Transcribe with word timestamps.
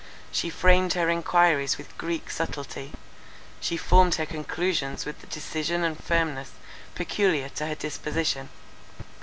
She 0.31 0.49
framed 0.49 0.93
her 0.93 1.09
enquiries 1.11 1.77
with 1.77 1.95
Greek 1.95 2.31
subtlety; 2.31 2.91
she 3.59 3.77
formed 3.77 4.15
her 4.15 4.25
conclusions 4.25 5.05
with 5.05 5.21
the 5.21 5.27
decision 5.27 5.83
and 5.83 6.03
firmness 6.03 6.53
peculiar 6.95 7.49
to 7.49 7.67
her 7.67 7.75
disposition. 7.75 8.49